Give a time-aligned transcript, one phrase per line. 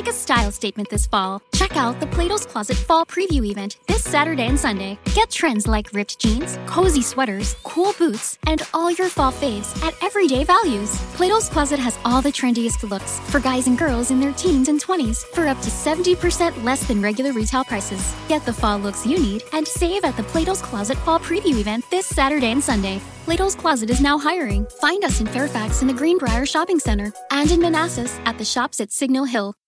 [0.00, 1.42] Make a style statement this fall.
[1.52, 4.98] Check out the Plato's Closet Fall Preview event this Saturday and Sunday.
[5.14, 9.92] Get trends like ripped jeans, cozy sweaters, cool boots, and all your fall faves at
[10.02, 10.98] everyday values.
[11.16, 14.82] Plato's Closet has all the trendiest looks for guys and girls in their teens and
[14.82, 18.14] 20s for up to 70% less than regular retail prices.
[18.26, 21.84] Get the fall looks you need and save at the Plato's Closet Fall Preview event
[21.90, 23.02] this Saturday and Sunday.
[23.26, 24.64] Plato's Closet is now hiring.
[24.80, 28.80] Find us in Fairfax in the Greenbrier Shopping Center and in Manassas at the shops
[28.80, 29.59] at Signal Hill.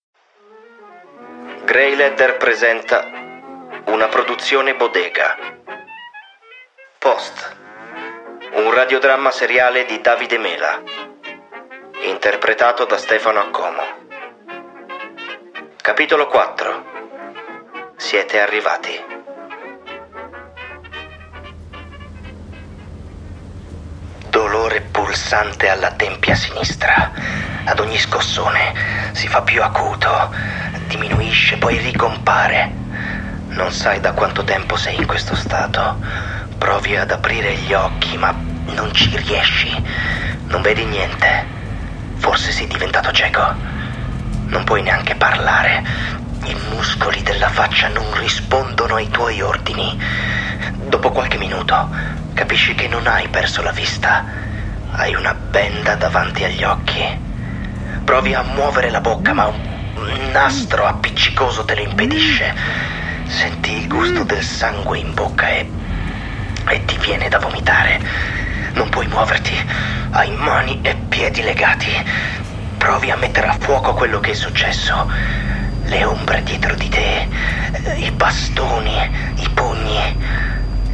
[1.65, 3.09] Grey Ledder presenta
[3.85, 5.37] una produzione bodega.
[6.99, 7.55] Post.
[8.55, 10.81] Un radiodramma seriale di Davide Mela.
[12.01, 13.81] Interpretato da Stefano Accomo.
[15.81, 16.85] Capitolo 4.
[17.95, 19.01] Siete arrivati.
[24.27, 27.11] Dolore pulsante alla tempia sinistra.
[27.65, 30.33] Ad ogni scossone si fa più acuto,
[30.87, 32.69] diminuisce, poi ricompare.
[33.51, 35.97] Non sai da quanto tempo sei in questo stato.
[36.57, 38.35] Provi ad aprire gli occhi, ma
[38.73, 39.81] non ci riesci.
[40.47, 41.45] Non vedi niente.
[42.17, 43.55] Forse sei diventato cieco.
[44.47, 45.81] Non puoi neanche parlare.
[46.43, 49.97] I muscoli della faccia non rispondono ai tuoi ordini.
[50.89, 51.89] Dopo qualche minuto
[52.33, 54.25] capisci che non hai perso la vista.
[54.91, 57.31] Hai una benda davanti agli occhi.
[58.03, 62.53] Provi a muovere la bocca, ma un nastro appiccicoso te lo impedisce.
[63.25, 65.69] Senti il gusto del sangue in bocca e,
[66.67, 67.99] e ti viene da vomitare.
[68.73, 69.55] Non puoi muoverti.
[70.11, 71.91] Hai mani e piedi legati.
[72.77, 75.09] Provi a mettere a fuoco quello che è successo.
[75.85, 77.27] Le ombre dietro di te,
[77.95, 80.17] i bastoni, i pugni.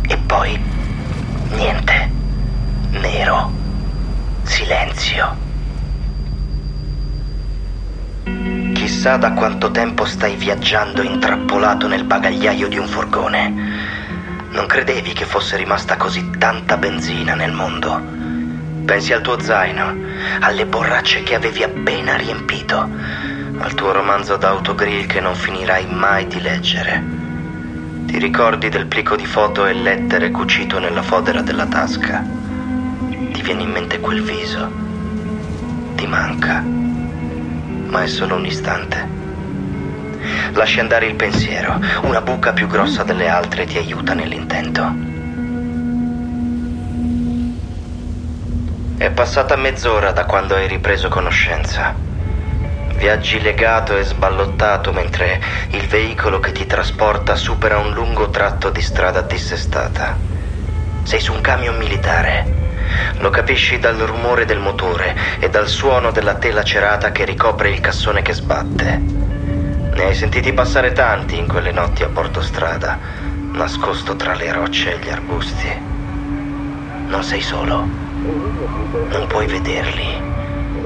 [0.08, 0.62] E poi
[1.50, 2.12] niente.
[2.92, 3.52] Nero.
[4.44, 5.49] Silenzio.
[9.00, 13.54] Chissà da quanto tempo stai viaggiando intrappolato nel bagagliaio di un furgone.
[14.50, 17.98] Non credevi che fosse rimasta così tanta benzina nel mondo.
[18.84, 19.96] Pensi al tuo zaino,
[20.42, 22.90] alle borracce che avevi appena riempito,
[23.60, 27.02] al tuo romanzo d'autogrill che non finirai mai di leggere.
[28.06, 32.22] Ti ricordi del plico di foto e lettere cucito nella fodera della tasca?
[33.32, 34.70] Ti viene in mente quel viso?
[35.96, 36.79] Ti manca?
[37.90, 39.18] Ma è solo un istante.
[40.54, 45.08] Lasci andare il pensiero, una buca più grossa delle altre ti aiuta nell'intento.
[48.98, 51.96] È passata mezz'ora da quando hai ripreso conoscenza.
[52.96, 55.40] Viaggi legato e sballottato mentre
[55.70, 60.18] il veicolo che ti trasporta supera un lungo tratto di strada dissestata.
[61.04, 62.69] Sei su un camion militare
[63.20, 67.80] lo capisci dal rumore del motore e dal suono della tela cerata che ricopre il
[67.80, 68.98] cassone che sbatte.
[69.94, 72.98] Ne hai sentiti passare tanti in quelle notti a bordo strada,
[73.52, 75.68] nascosto tra le rocce e gli arbusti.
[77.08, 77.86] Non sei solo.
[79.10, 80.22] Non puoi vederli,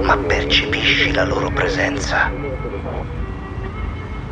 [0.01, 2.31] ma percepisci la loro presenza.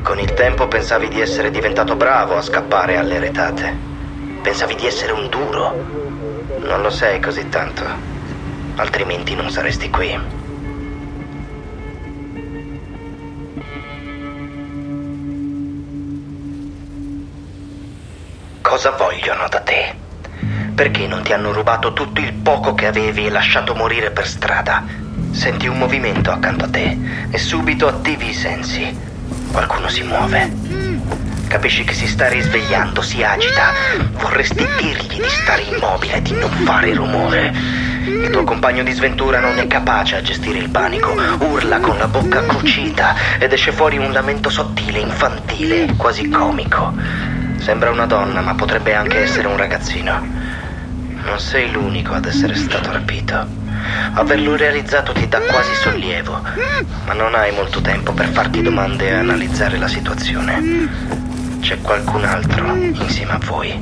[0.01, 3.90] Con il tempo pensavi di essere diventato bravo a scappare alle retate.
[4.41, 5.71] Pensavi di essere un duro,
[6.59, 7.83] non lo sei così tanto,
[8.75, 10.19] altrimenti non saresti qui.
[18.61, 19.95] Cosa vogliono da te?
[20.73, 24.83] Perché non ti hanno rubato tutto il poco che avevi e lasciato morire per strada?
[25.31, 26.97] Senti un movimento accanto a te
[27.29, 28.97] e subito attivi i sensi.
[29.51, 30.80] Qualcuno si muove.
[31.51, 33.73] Capisci che si sta risvegliando, si agita.
[34.13, 37.53] Vorresti dirgli di stare immobile, di non fare rumore.
[38.05, 41.11] Il tuo compagno di sventura non è capace a gestire il panico.
[41.11, 46.93] Urla con la bocca cucita ed esce fuori un lamento sottile, infantile, quasi comico.
[47.57, 50.25] Sembra una donna, ma potrebbe anche essere un ragazzino.
[51.25, 53.45] Non sei l'unico ad essere stato rapito.
[54.13, 56.41] Averlo realizzato ti dà quasi sollievo,
[57.05, 61.30] ma non hai molto tempo per farti domande e analizzare la situazione.
[61.61, 63.79] C'è qualcun altro insieme a voi.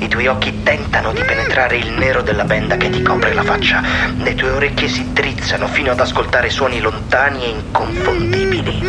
[0.00, 3.80] I tuoi occhi tentano di penetrare il nero della benda che ti copre la faccia.
[4.16, 8.82] Le tue orecchie si drizzano fino ad ascoltare suoni lontani e inconfondibili.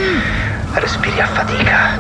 [0.74, 2.00] Respiri a fatica.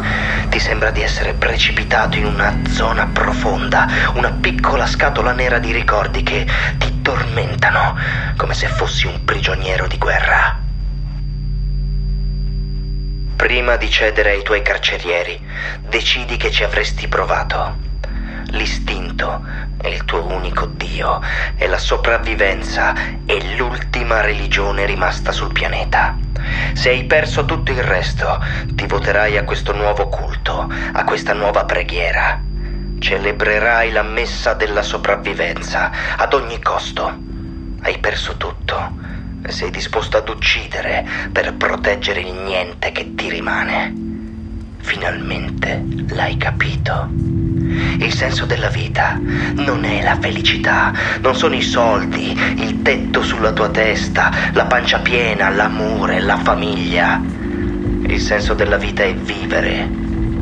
[0.49, 6.23] Ti sembra di essere precipitato in una zona profonda, una piccola scatola nera di ricordi
[6.23, 6.47] che
[6.77, 7.95] ti tormentano,
[8.35, 10.62] come se fossi un prigioniero di guerra.
[13.43, 15.37] Prima di cedere ai tuoi carcerieri,
[15.81, 17.75] decidi che ci avresti provato.
[18.51, 19.45] L'istinto
[19.81, 21.19] è il tuo unico Dio
[21.57, 22.93] e la sopravvivenza
[23.25, 26.17] è l'ultima religione rimasta sul pianeta.
[26.71, 28.41] Se hai perso tutto il resto,
[28.75, 32.41] ti voterai a questo nuovo culto, a questa nuova preghiera.
[32.97, 37.13] Celebrerai la messa della sopravvivenza ad ogni costo.
[37.81, 39.12] Hai perso tutto
[39.49, 43.93] sei disposto ad uccidere per proteggere il niente che ti rimane.
[44.79, 47.09] Finalmente l'hai capito.
[47.99, 49.19] Il senso della vita
[49.55, 54.99] non è la felicità, non sono i soldi, il tetto sulla tua testa, la pancia
[54.99, 57.21] piena, l'amore, la famiglia.
[58.05, 59.89] Il senso della vita è vivere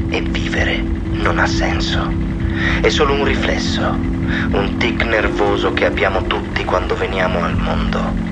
[0.09, 2.11] e vivere non ha senso.
[2.81, 8.30] È solo un riflesso, un tic nervoso che abbiamo tutti quando veniamo al mondo.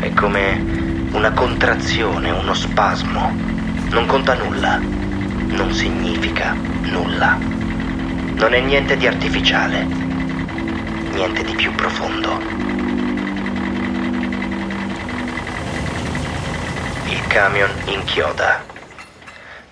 [0.00, 3.34] È come una contrazione, uno spasmo.
[3.90, 7.36] Non conta nulla, non significa nulla.
[7.36, 12.38] Non è niente di artificiale, niente di più profondo.
[17.06, 18.64] Il camion inchioda.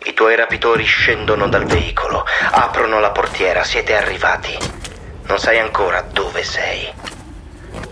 [0.06, 4.58] I tuoi rapitori scendono dal veicolo, aprono la portiera, siete arrivati.
[5.28, 6.92] Non sai ancora dove sei,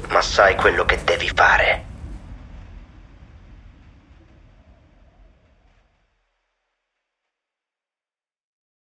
[0.09, 1.93] ma sai quello che devi fare.